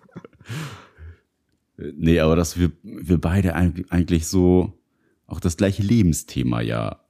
[1.78, 4.72] Nee, aber dass wir, wir beide eigentlich so
[5.26, 7.04] auch das gleiche Lebensthema ja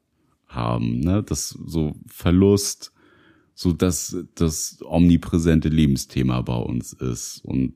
[0.47, 1.23] haben, ne?
[1.23, 2.93] Das so Verlust,
[3.55, 7.75] so dass das omnipräsente Lebensthema bei uns ist und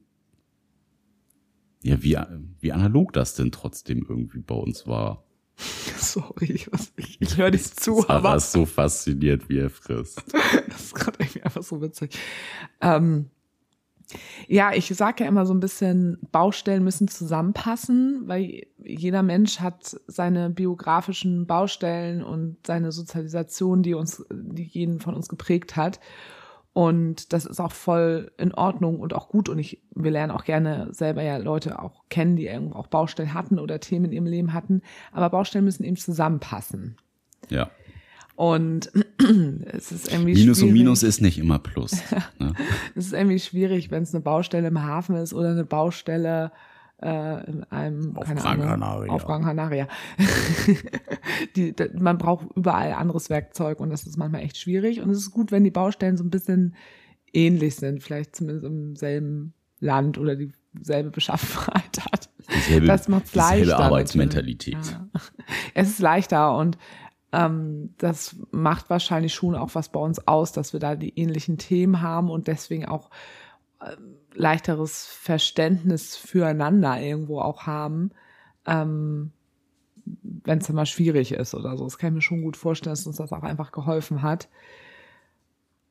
[1.83, 2.17] ja, wie,
[2.61, 5.25] wie analog das denn trotzdem irgendwie bei uns war.
[5.99, 6.53] Sorry,
[6.97, 8.37] ich, ich höre dich zu, Sarah aber.
[8.37, 10.23] ist so fasziniert, wie er frisst.
[10.69, 12.19] das ist gerade irgendwie einfach so witzig.
[12.81, 13.31] Ähm,
[14.49, 19.97] ja, ich sage ja immer so ein bisschen, Baustellen müssen zusammenpassen, weil jeder Mensch hat
[20.07, 26.01] seine biografischen Baustellen und seine Sozialisation, die uns, die jeden von uns geprägt hat.
[26.75, 29.49] Und das ist auch voll in Ordnung und auch gut.
[29.49, 33.35] Und ich, wir lernen auch gerne selber ja Leute auch kennen, die irgendwo auch Baustellen
[33.35, 34.81] hatten oder Themen in ihrem Leben hatten.
[35.13, 36.97] Aber Baustellen müssen eben zusammenpassen.
[37.51, 37.71] Ja.
[38.35, 38.91] Und
[39.67, 40.63] es ist irgendwie Minus schwierig.
[40.63, 41.93] und Minus ist nicht immer Plus.
[42.39, 42.55] Ne?
[42.95, 46.51] es ist irgendwie schwierig, wenn es eine Baustelle im Hafen ist oder eine Baustelle
[47.03, 49.13] äh, in einem auf keine Gran Canaria.
[49.13, 49.89] auf Gran Canaria.
[51.57, 55.01] die, die, man braucht überall anderes Werkzeug und das ist manchmal echt schwierig.
[55.01, 56.75] Und es ist gut, wenn die Baustellen so ein bisschen
[57.33, 60.37] ähnlich sind, vielleicht zumindest im selben Land oder
[60.75, 62.31] dieselbe Beschaffenheit hat.
[62.55, 63.59] Dieselbe, das macht's leichter.
[63.59, 64.75] Dieselbe Arbeitsmentalität.
[64.75, 65.09] Ja.
[65.75, 66.79] Es ist leichter und
[67.33, 71.59] ähm, das macht wahrscheinlich schon auch was bei uns aus, dass wir da die ähnlichen
[71.59, 73.11] Themen haben und deswegen auch
[73.81, 73.97] äh,
[74.35, 78.11] leichteres Verständnis füreinander irgendwo auch haben,
[78.67, 79.33] ähm,
[80.05, 81.85] wenn es immer schwierig ist oder so.
[81.85, 84.49] Das kann ich mir schon gut vorstellen, dass uns das auch einfach geholfen hat.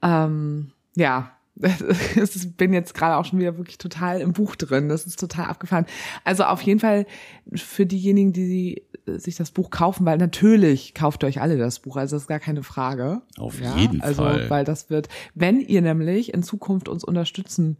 [0.02, 1.32] Ähm, ja,
[2.16, 4.90] ich bin jetzt gerade auch schon wieder wirklich total im Buch drin.
[4.90, 5.86] Das ist total abgefahren.
[6.24, 7.06] Also auf jeden Fall
[7.54, 11.98] für diejenigen, die sich das Buch kaufen, weil natürlich kauft ihr euch alle das Buch.
[11.98, 13.22] Also das ist gar keine Frage.
[13.38, 13.76] Auf ja?
[13.78, 14.50] jeden also, Fall.
[14.50, 17.78] Weil das wird, wenn ihr nämlich in Zukunft uns unterstützen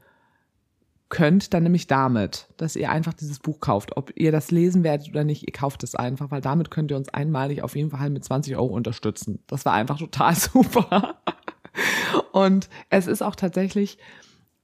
[1.10, 3.98] könnt, dann nämlich damit, dass ihr einfach dieses Buch kauft.
[3.98, 6.98] Ob ihr das lesen werdet oder nicht, ihr kauft es einfach, weil damit könnt ihr
[6.98, 9.44] uns einmalig auf jeden Fall mit 20 Euro unterstützen.
[9.48, 11.16] Das war einfach total super.
[12.32, 13.98] Und es ist auch tatsächlich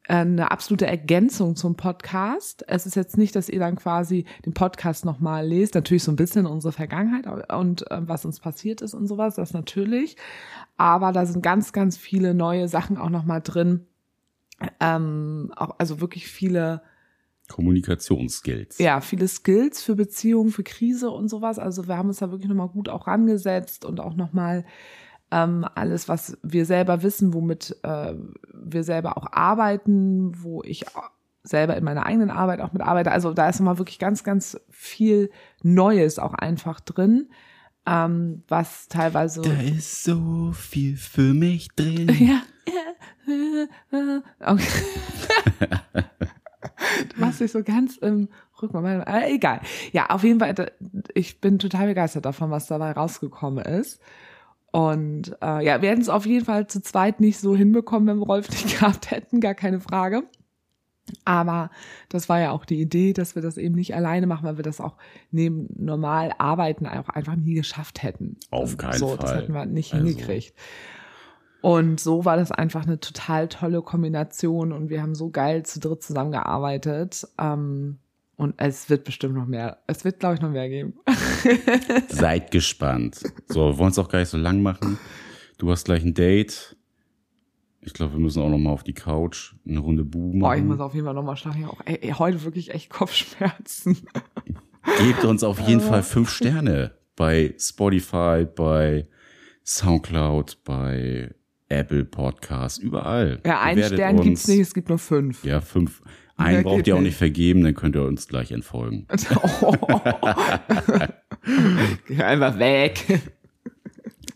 [0.08, 2.64] eine absolute Ergänzung zum Podcast.
[2.68, 6.16] Es ist jetzt nicht, dass ihr dann quasi den Podcast nochmal lest, natürlich so ein
[6.16, 10.16] bisschen unsere Vergangenheit und äh, was uns passiert ist und sowas, das natürlich.
[10.78, 13.86] Aber da sind ganz, ganz viele neue Sachen auch nochmal drin.
[14.80, 16.82] Ähm, auch, also wirklich viele
[17.50, 18.78] Kommunikationsskills.
[18.78, 21.60] Ja, viele Skills für Beziehungen, für Krise und sowas.
[21.60, 24.66] Also wir haben uns da wirklich nochmal gut auch rangesetzt und auch nochmal
[25.32, 28.14] ähm, alles, was wir selber wissen, womit äh,
[28.54, 30.86] wir selber auch arbeiten, wo ich
[31.44, 33.12] selber in meiner eigenen Arbeit auch mit arbeite.
[33.12, 35.30] Also da ist immer wirklich ganz, ganz viel
[35.64, 37.30] Neues auch einfach drin,
[37.86, 39.42] ähm, was teilweise.
[39.42, 42.10] Da ist so viel für mich drin.
[42.20, 42.42] Ja.
[44.40, 44.64] Okay.
[47.14, 48.30] du machst dich so ganz im
[48.62, 49.60] Rück mal, mal äh, egal.
[49.92, 50.72] Ja, auf jeden Fall,
[51.14, 54.00] ich bin total begeistert davon, was dabei rausgekommen ist.
[54.78, 58.20] Und äh, ja, wir hätten es auf jeden Fall zu zweit nicht so hinbekommen, wenn
[58.20, 60.22] wir Rolf nicht gehabt hätten, gar keine Frage.
[61.26, 61.72] Aber
[62.10, 64.64] das war ja auch die Idee, dass wir das eben nicht alleine machen, weil wir
[64.64, 64.98] das auch
[65.32, 68.38] neben normal Arbeiten auch einfach nie geschafft hätten.
[68.52, 69.42] Auf Und keinen so, Das Fall.
[69.42, 70.54] hätten wir nicht Also- hingekriegt.
[71.62, 75.80] Und so war das einfach eine total tolle Kombination und wir haben so geil zu
[75.80, 77.28] dritt zusammengearbeitet.
[77.40, 77.98] Ähm,
[78.38, 79.80] und es wird bestimmt noch mehr.
[79.88, 80.94] Es wird, glaube ich, noch mehr geben.
[82.08, 83.22] Seid gespannt.
[83.48, 84.98] So, wir wollen es auch gar nicht so lang machen.
[85.58, 86.78] Du hast gleich ein Date.
[87.82, 90.64] Ich glaube, wir müssen auch noch mal auf die Couch eine Runde Buben Boah, ich
[90.64, 91.62] muss auf jeden Fall nochmal schlafen.
[91.62, 93.98] Ich hab auch ey, heute wirklich echt Kopfschmerzen.
[95.00, 99.08] Gebt uns auf jeden Fall fünf Sterne bei Spotify, bei
[99.66, 101.34] Soundcloud, bei
[101.70, 103.42] Apple Podcasts, überall.
[103.46, 104.26] Ja, einen Stern uns.
[104.26, 105.44] gibt's nicht, es gibt nur fünf.
[105.44, 106.02] Ja, fünf.
[106.38, 107.18] Einen braucht ihr auch nicht.
[107.18, 109.08] vergeben, dann könnt ihr uns gleich entfolgen.
[112.08, 113.04] Geh einfach weg.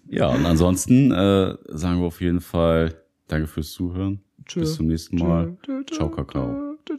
[0.07, 2.95] Ja, und ansonsten äh, sagen wir auf jeden Fall
[3.27, 4.21] Danke fürs Zuhören.
[4.45, 4.61] Tschö.
[4.61, 5.55] Bis zum nächsten Mal.
[5.63, 6.75] Tschö, Ciao, Kakao.
[6.85, 6.95] tschö.